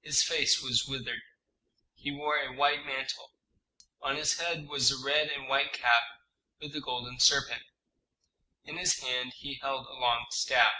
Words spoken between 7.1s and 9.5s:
serpent; in his hand